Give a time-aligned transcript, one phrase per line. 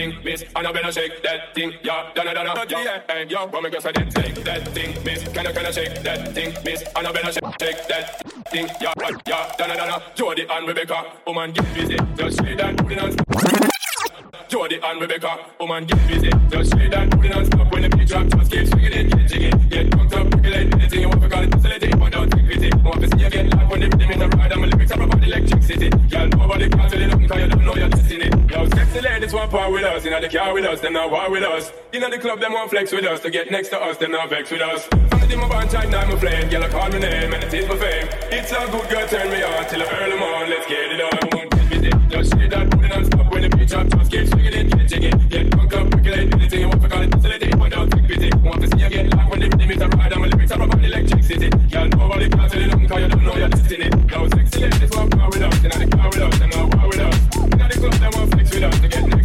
[0.00, 0.44] thing, miss.
[0.56, 2.10] And I better shake that thing, yeah.
[2.14, 3.48] Donna, donna, eh, yo, yeah, hey, yo.
[3.48, 5.28] Come and go say that, shake that thing, miss.
[5.28, 6.82] Can I, can I shake that thing, miss?
[6.96, 8.92] And I better shake, shake that thing, yeah,
[9.26, 9.52] yeah.
[9.58, 11.96] Donna, donna, Jody and Rebecca, woman get busy.
[12.16, 13.69] Just shake that non-stop.
[14.50, 16.28] Jody and Rebecca, woman get busy.
[16.50, 17.70] Just shake that booty non-stop.
[17.70, 19.50] When the beat drop, just keep swinging it, get jiggy.
[19.68, 22.74] Get drunk up, percolate anything you want to call it facility, but don't think it.
[22.82, 24.50] Want to see you get live when the rhythm in the ride.
[24.50, 25.88] And my lyrics are provide electricity.
[26.10, 28.28] Girl, nobody can tell you nothing 'cause you don't know your destiny.
[28.50, 30.04] Yo, sexy ladies want part with us.
[30.04, 31.72] Inna the car with us, them not war with us.
[31.92, 33.20] Inna the club, them want flex with us.
[33.20, 34.82] To get next to us, them not vex with us.
[35.10, 36.48] From the my band child, now I'm flame.
[36.50, 38.08] Girl, I call my name and it is my fame.
[38.32, 40.50] It's a good girl, turn me on till earn them on.
[40.50, 41.29] Let's get it on.
[42.10, 43.86] Just shake that booty non-stop when the beat drop.
[43.86, 45.10] Just keep swinging it, get jiggy.
[45.28, 47.90] Get drunk up, percolate anything you want to call it facility, but don't.
[48.42, 50.12] Want to see you get live when the rhythm is a ride.
[50.12, 51.48] And my lyrics are provide electricity.
[51.70, 53.88] Girl, nobody can tell you nothing 'cause you don't know your destiny.
[54.10, 55.64] Yo, sexy ladies want part with us.
[55.64, 58.64] Inna the car with us, them not war with the club, them want flex with
[58.64, 59.19] us.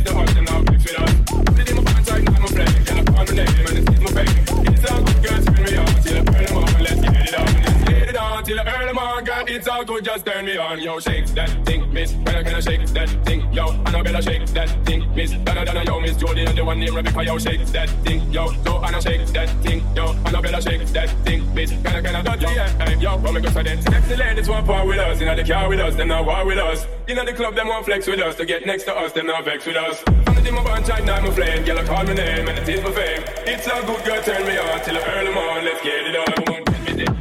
[9.66, 10.80] It's all good, just turn me on.
[10.80, 12.14] Yo, shake that thing, miss.
[12.28, 13.72] I can I shake that thing, yo.
[13.72, 15.32] And I better shake that thing, miss.
[15.32, 18.54] Donna, Donna, yo, miss Jody and the one named Rebecca, yo, shake that thing, yo.
[18.64, 20.12] So, and I shake that thing, yo.
[20.12, 21.72] And I better shake that thing, miss.
[21.72, 23.18] Can I, can I, you, yeah, yo.
[23.18, 23.82] Come and go for that.
[23.82, 25.20] Sexy ladies want part with us.
[25.20, 26.86] Inna the car with us, them not war with us.
[27.08, 28.36] Inna the club, them want flex with us.
[28.36, 30.00] To get next to us, them not vex with us.
[30.00, 31.66] From the day my band child, now I'm flame.
[31.66, 33.24] Girl, call my name and it is my fame.
[33.48, 35.66] It's a good girl, turn me on till earn them.
[35.66, 36.55] Let's get it on.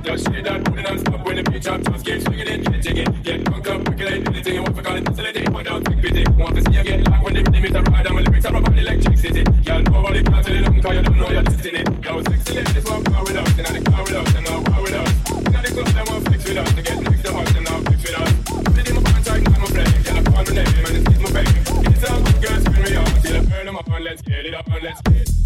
[0.05, 1.81] Just shake that booty non-stop when the beat drop.
[1.81, 3.05] Just keep swinging it, get jiggy.
[3.25, 6.25] Get drunk up, percolate anything you want to call it facility, but don't think busy.
[6.37, 8.07] Want to see you get live when the rhythm is a ride.
[8.07, 9.43] And my lyrics are provide electricity.
[9.65, 11.83] Girl, nobody can tell you nothing 'cause you don't know your destiny.
[12.05, 13.59] Yo, sexy ladies want power with us.
[13.59, 15.11] Inna the car with us, them not war with us.
[15.49, 16.69] Inna the club, them want flex with us.
[16.75, 18.31] To get next to us, them not flex with us.
[18.45, 20.03] From the day my now I'm flame.
[20.05, 21.57] Girl, I call my name and it is my fame.
[21.89, 24.05] It's a good girl, turn me on till I earn them on.
[24.05, 25.44] Let's get it on, let's get it.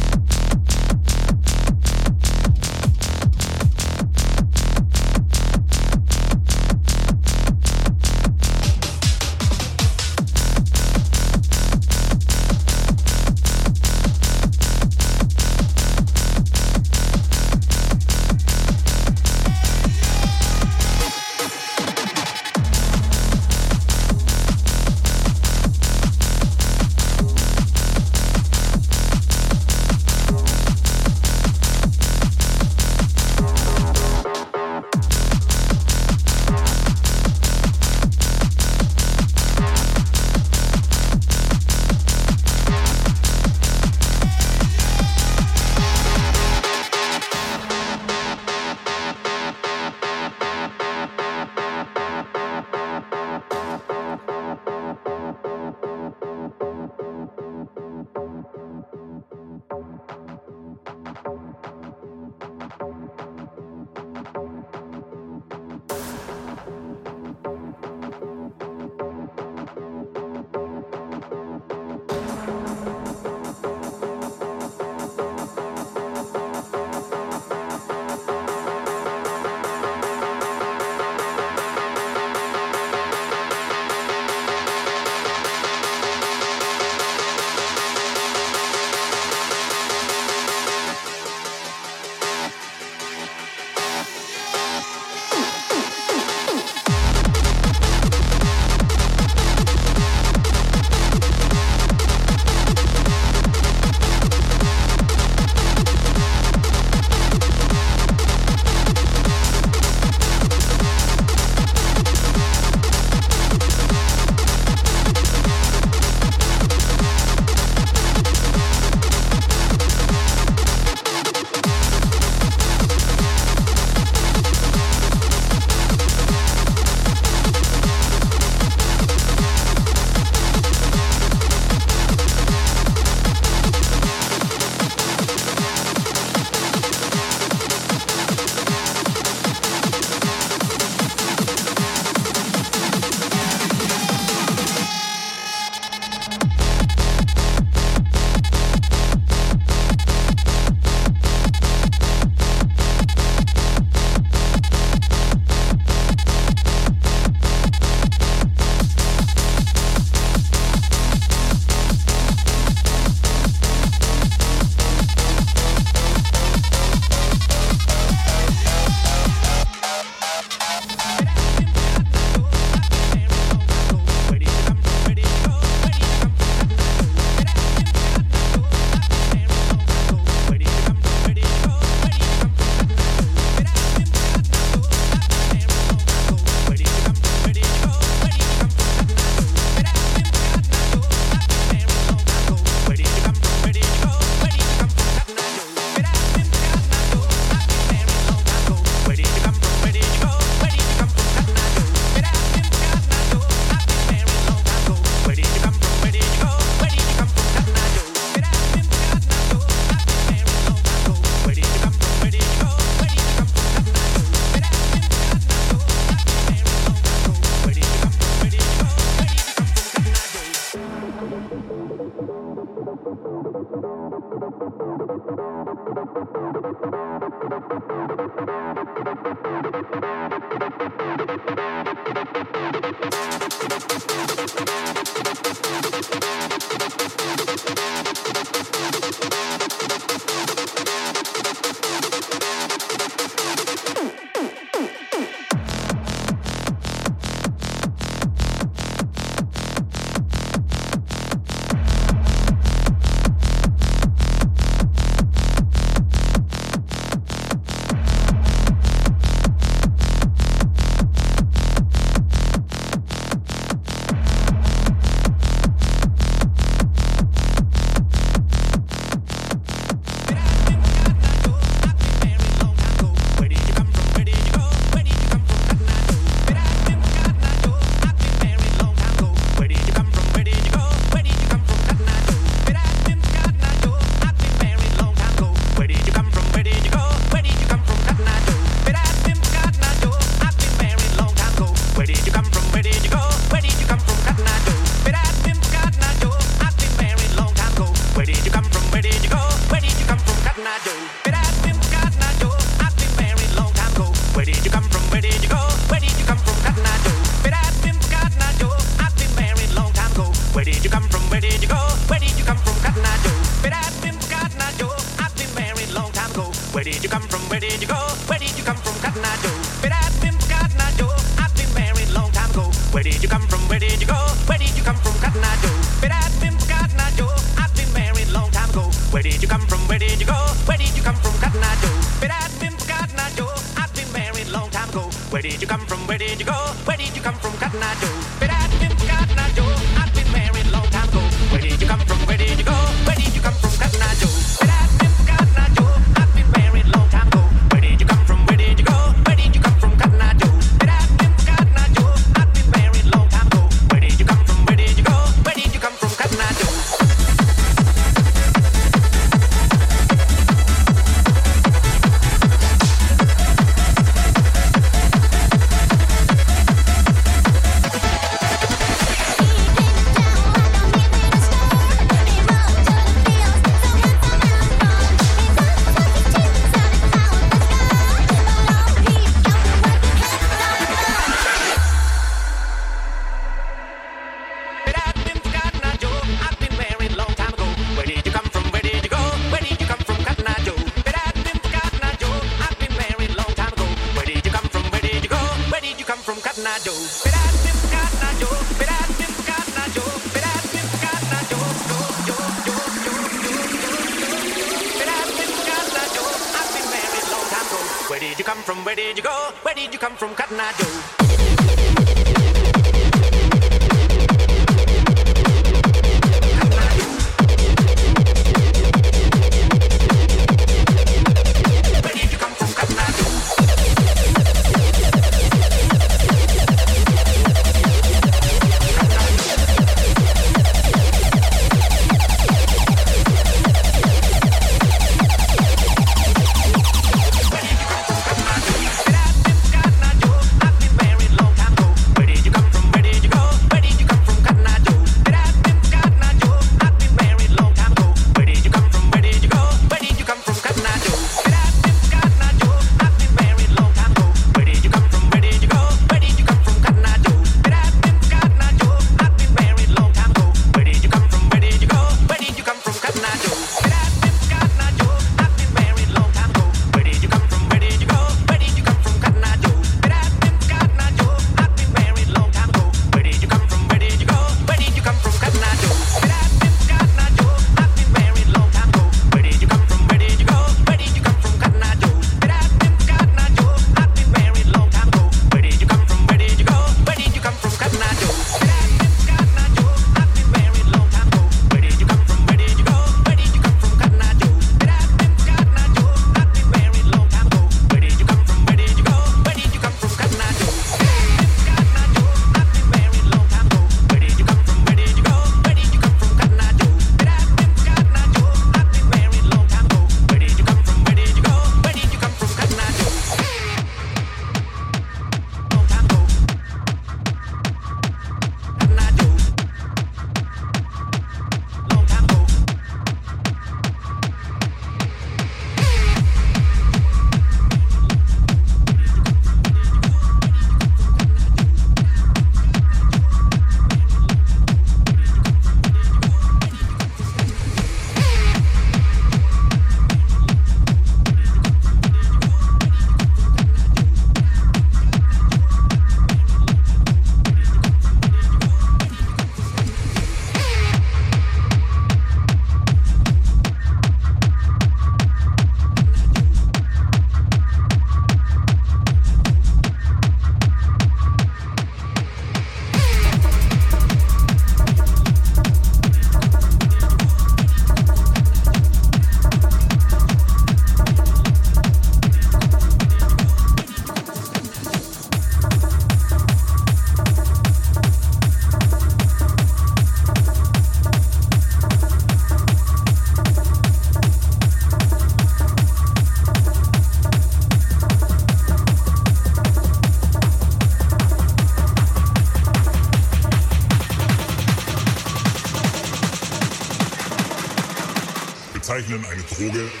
[599.61, 600.00] Vogel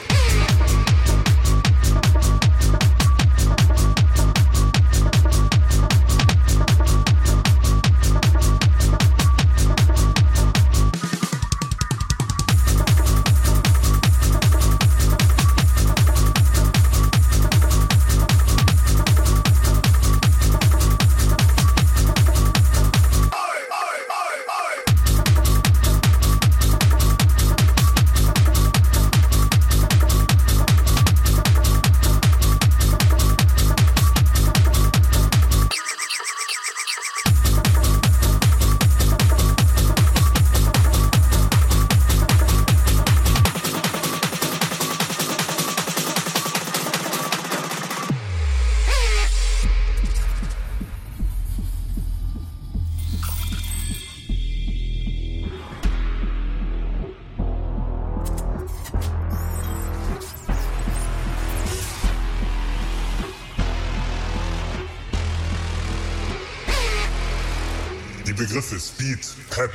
[68.71, 69.71] Begriffe Speed, Pep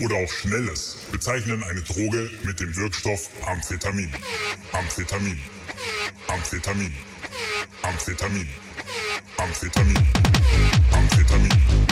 [0.00, 4.12] oder auch Schnelles bezeichnen eine Droge mit dem Wirkstoff Amphetamin.
[4.72, 5.40] Amphetamin.
[6.28, 6.92] Amphetamin.
[7.82, 8.48] Amphetamin.
[9.38, 9.96] Amphetamin.
[9.96, 10.08] Amphetamin.
[10.92, 11.83] Amphetamin.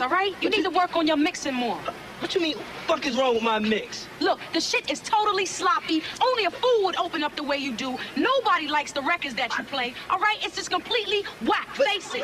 [0.00, 0.34] all right?
[0.40, 1.78] You need to work on your mixing more.
[2.20, 4.06] What you mean, fuck is wrong with my mix?
[4.20, 6.02] Look, the shit is totally sloppy.
[6.22, 7.96] Only a fool would open up the way you do.
[8.14, 10.36] Nobody likes the records that you play, all right?
[10.42, 11.68] It's just completely whack.
[11.78, 12.22] But, Face it.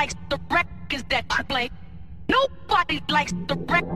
[0.00, 1.70] likes the records that I play.
[2.26, 3.89] Nobody likes the records.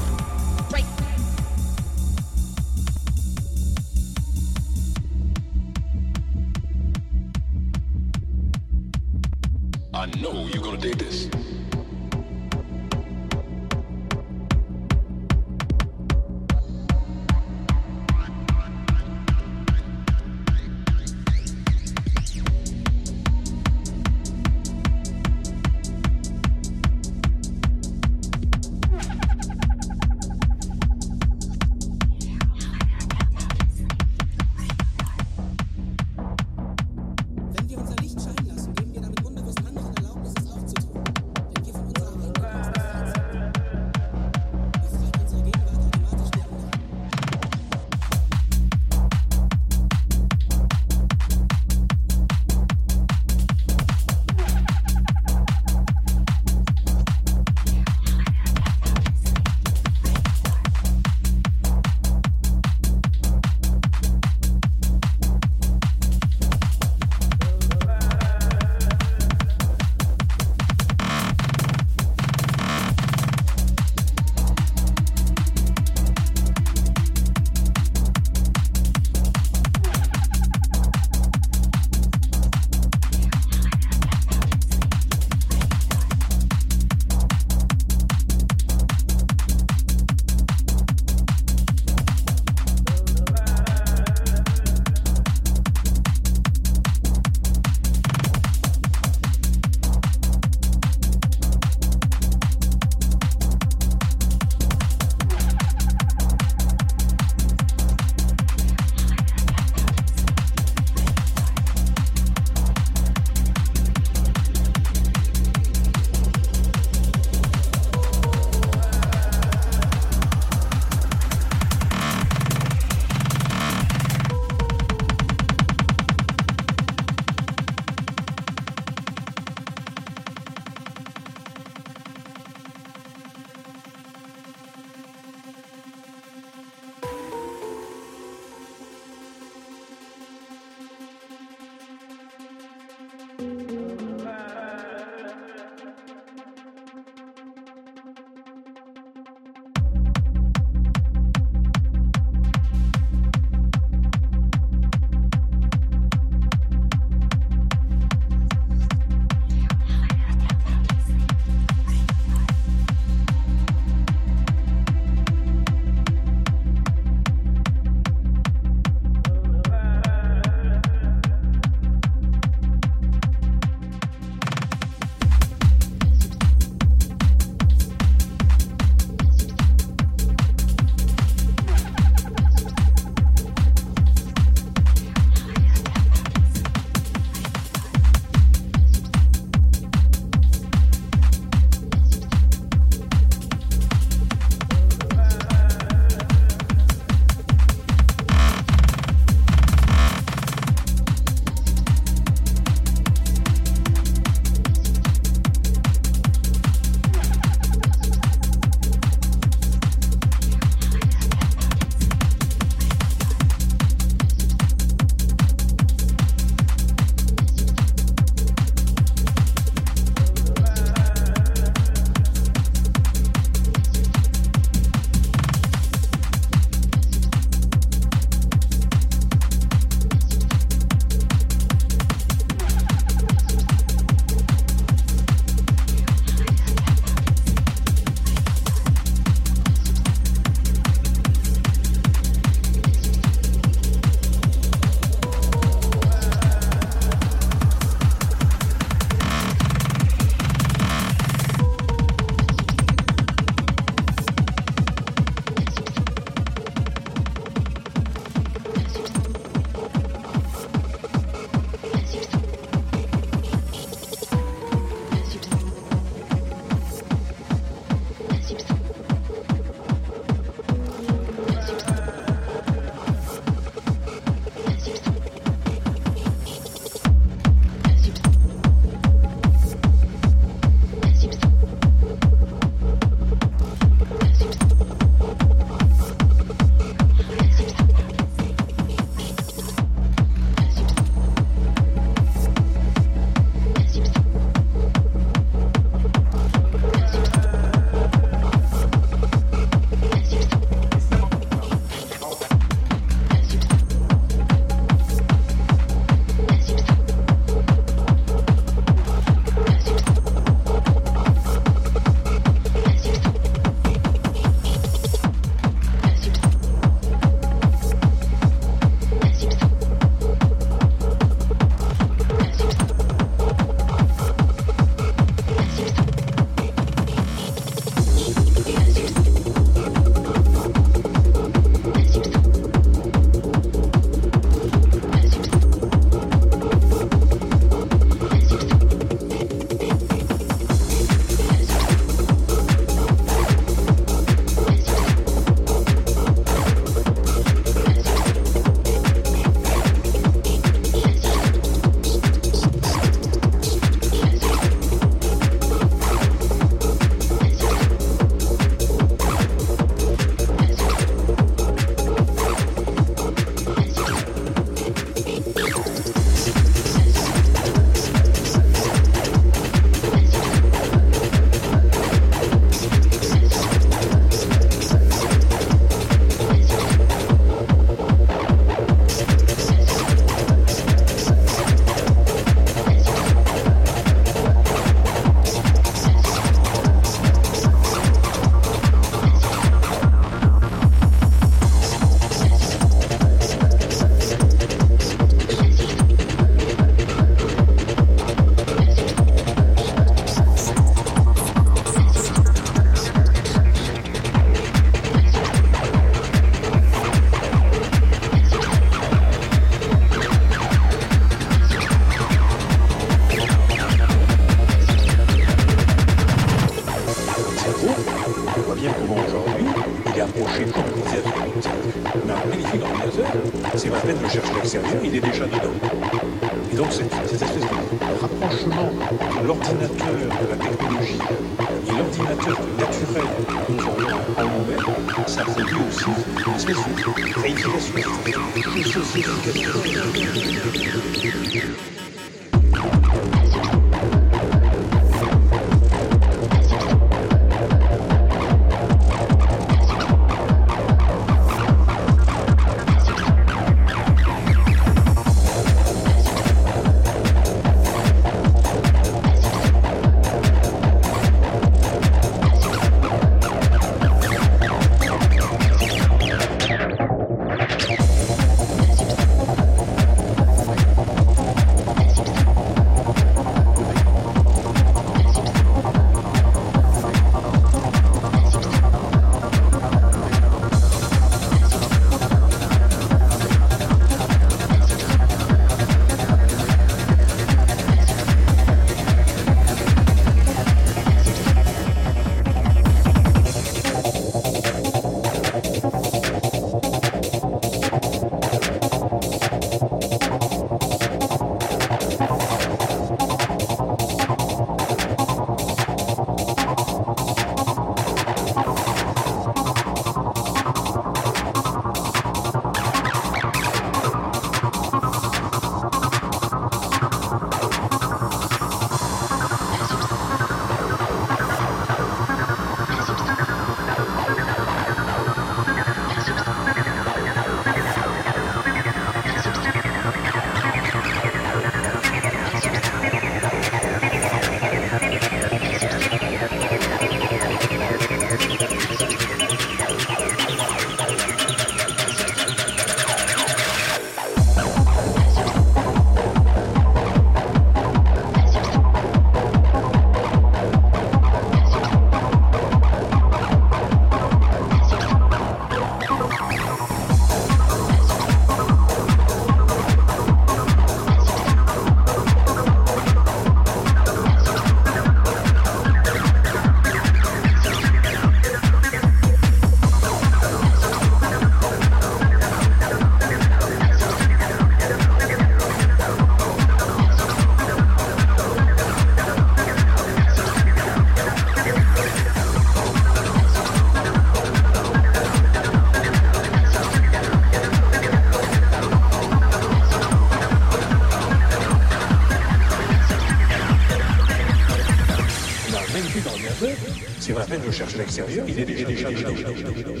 [598.47, 600.00] Il est déjà, déjà, déjà, déjà,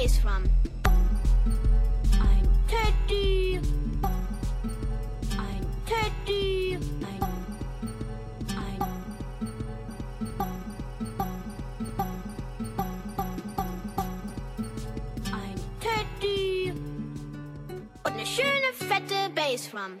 [0.00, 0.48] face from.
[2.20, 3.60] I'm Teddy.
[5.38, 6.78] I'm Teddy.
[8.48, 8.82] I'm.
[15.80, 16.72] Teddy.
[18.04, 20.00] Und schöne fette Bass from.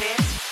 [0.00, 0.51] dance.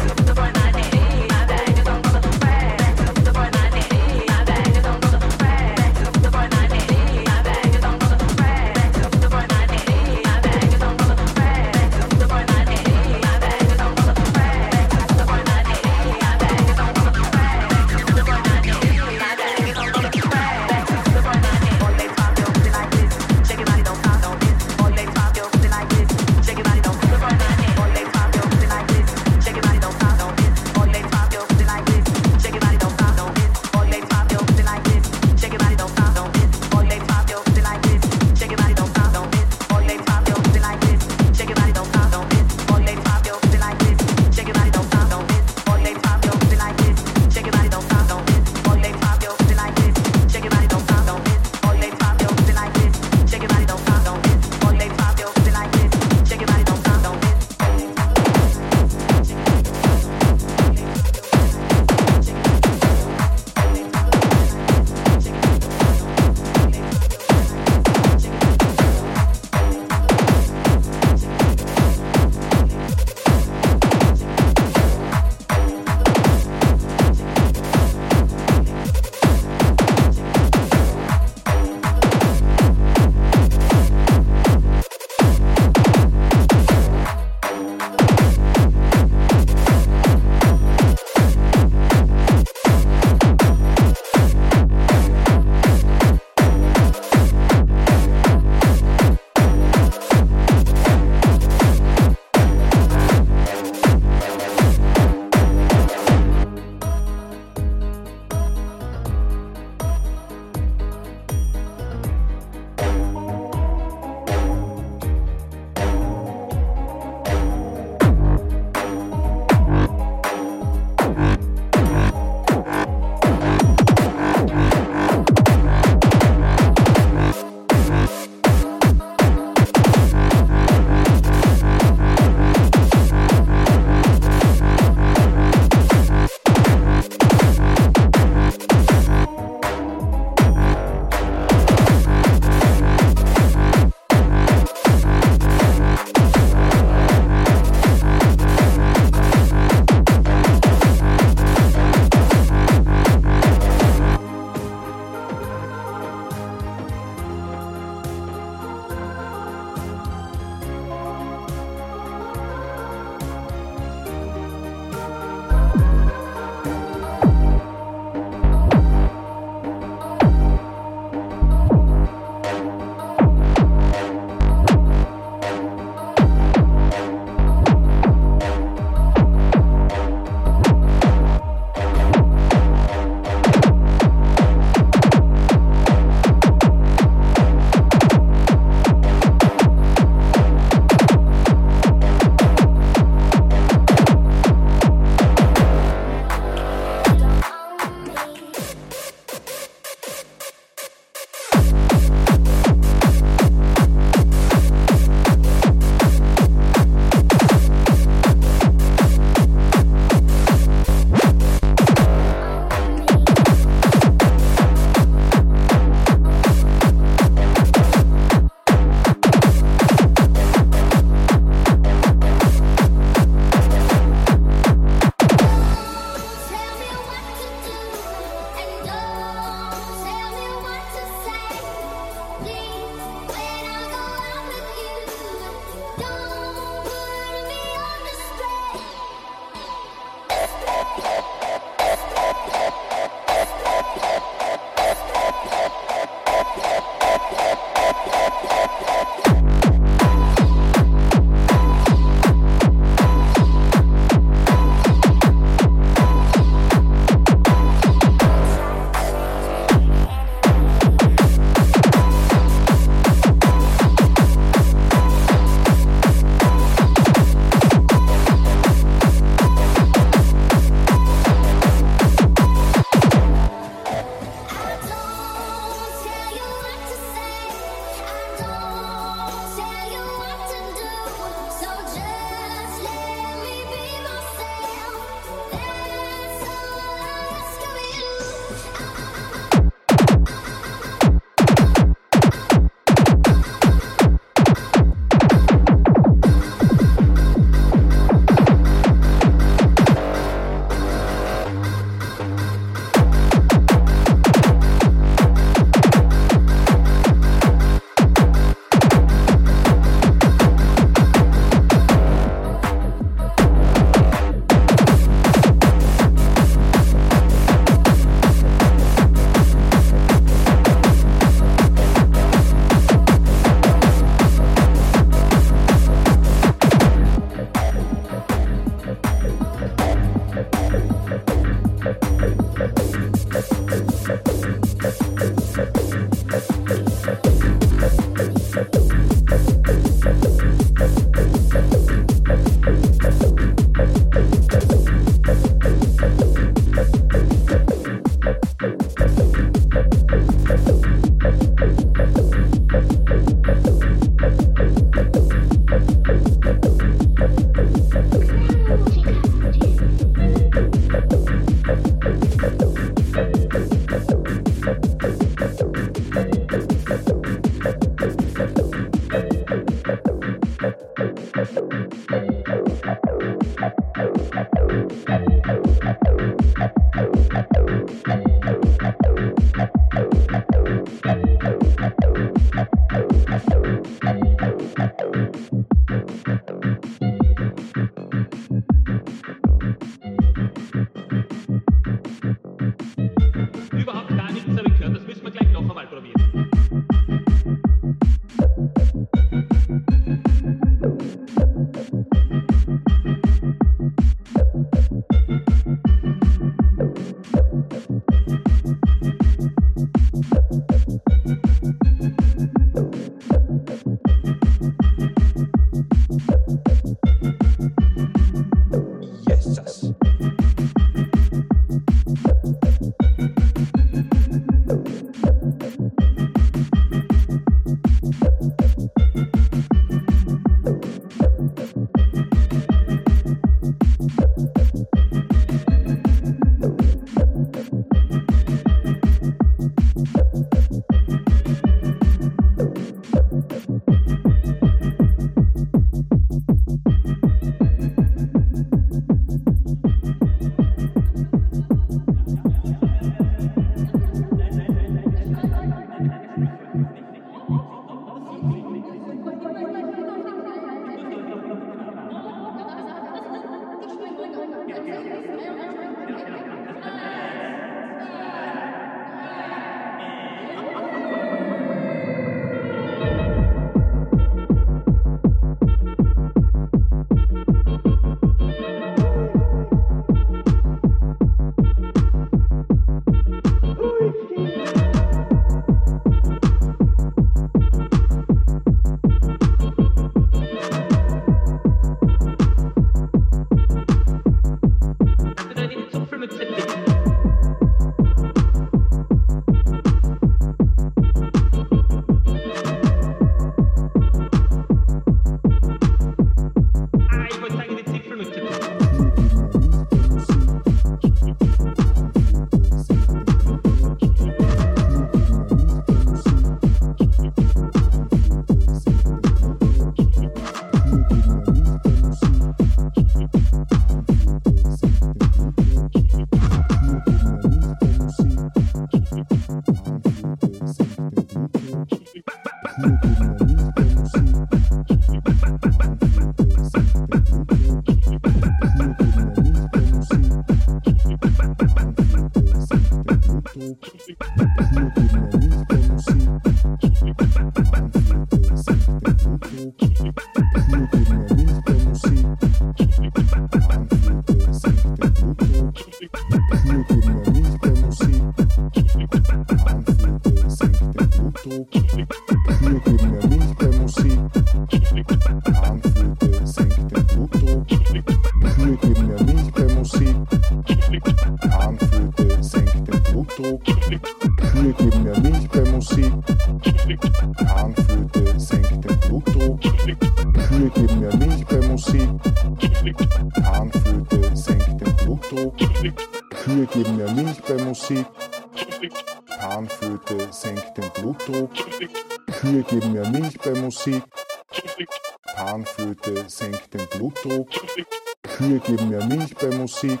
[599.76, 600.00] Musik.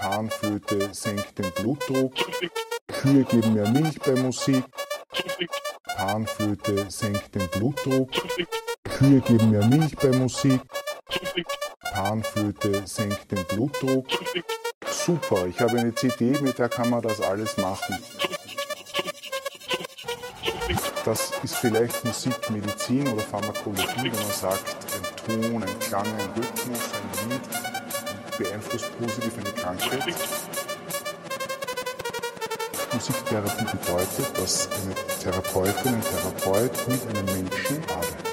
[0.00, 2.12] Panflöte senkt den Blutdruck.
[2.88, 4.64] Kühe geben mehr Milch bei Musik.
[5.96, 8.10] Panflöte senkt den Blutdruck.
[8.84, 10.60] Kühe geben mehr Milch bei Musik.
[11.80, 14.08] Panflöte senkt den Blutdruck.
[14.90, 17.96] Super, ich habe eine CD, mit der kann man das alles machen.
[21.06, 26.30] Das ist vielleicht Musik, Medizin oder Pharmakologie, wenn man sagt, ein Ton, ein Klang, ein
[26.36, 27.73] Rhythmus, ein Lied
[28.38, 30.14] beeinflusst positiv eine Krankheit.
[32.92, 38.23] Musiktherapie bedeutet, dass eine Therapeutin, ein Therapeut mit einem Menschen arbeitet.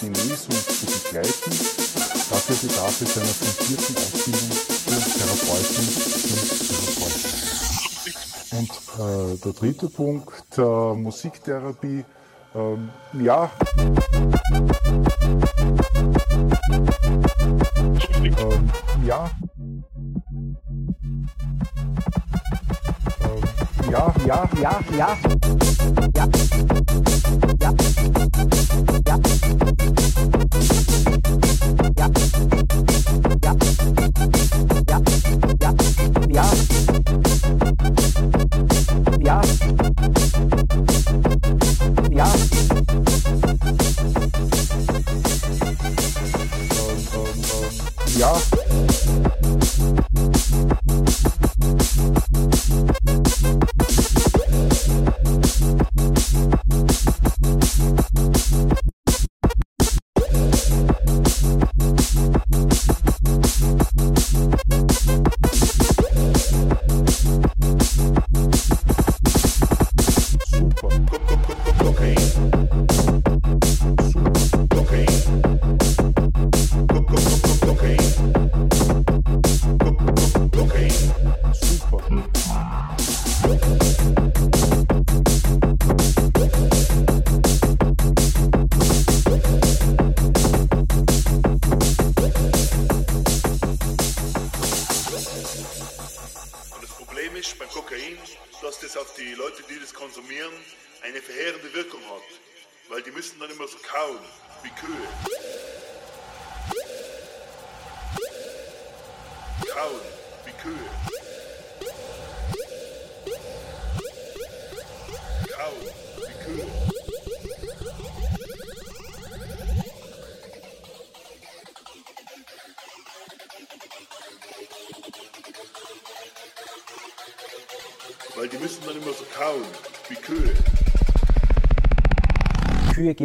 [0.00, 1.50] Genesung zu begleiten,
[2.30, 5.86] dafür bedarf es einer fundierten Ausbildung für Therapeutin
[6.32, 6.48] und
[6.98, 7.36] Therapeuten.
[8.52, 12.04] Und äh, der dritte Punkt, äh, Musiktherapie,
[12.54, 12.90] ähm,
[13.20, 13.50] ja.
[18.22, 18.70] Ähm,
[19.04, 19.30] ja.
[23.20, 23.42] Ähm,
[23.90, 24.48] ja, ja.
[24.60, 24.80] Ja.
[24.96, 25.18] Ja.
[26.14, 26.28] Ja.
[27.64, 29.05] Ja.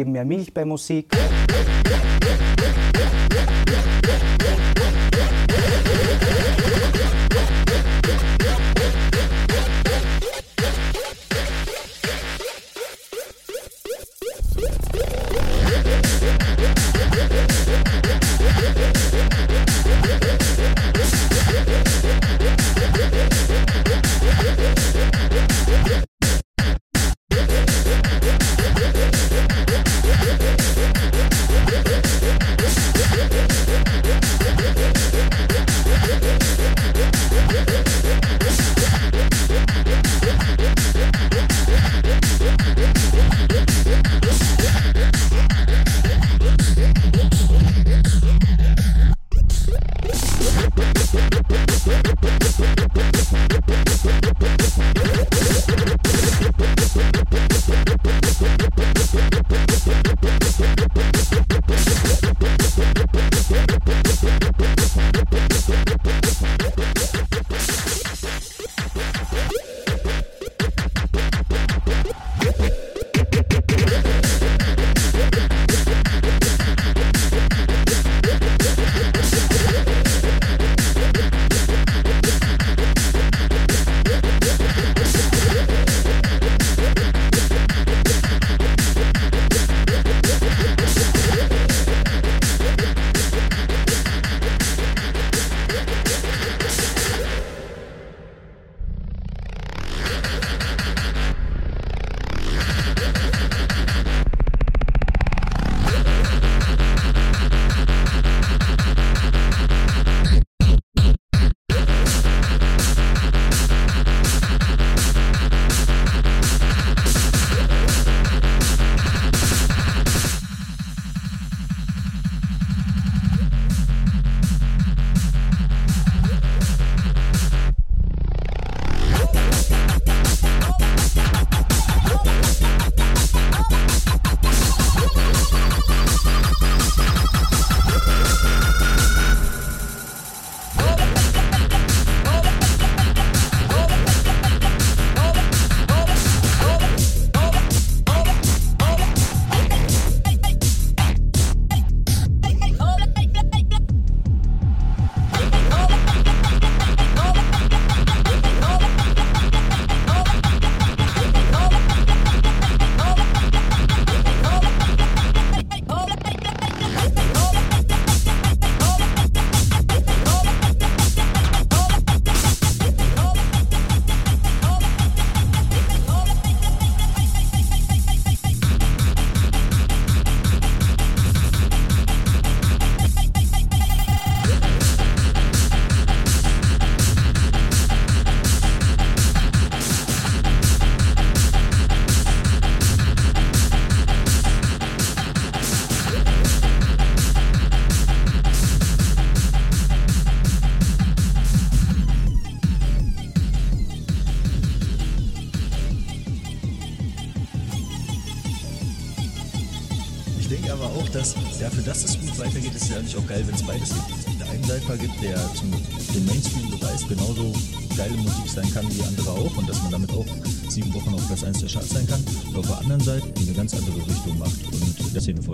[0.02, 1.06] geben mehr Milch bei Musik.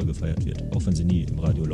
[0.08, 1.64] gefeiert wird, auch wenn sie nie im Radio